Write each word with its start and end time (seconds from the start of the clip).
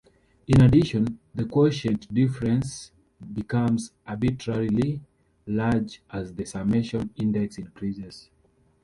In 0.47 0.61
addition, 0.63 1.19
the 1.35 1.45
quotient 1.45 2.11
difference 2.11 2.89
becomes 3.35 3.91
arbitrarily 4.07 4.99
large 5.45 6.01
as 6.09 6.33
the 6.33 6.43
summation 6.43 7.11
index 7.17 7.59
increases. 7.59 8.27